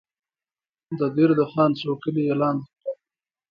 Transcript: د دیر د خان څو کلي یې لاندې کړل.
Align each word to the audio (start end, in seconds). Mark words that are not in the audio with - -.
د 0.99 1.01
دیر 1.15 1.29
د 1.39 1.41
خان 1.51 1.71
څو 1.79 1.91
کلي 2.01 2.21
یې 2.27 2.35
لاندې 2.41 2.65
کړل. 2.79 2.93